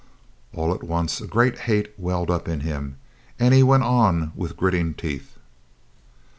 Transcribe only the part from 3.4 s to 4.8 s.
he went on with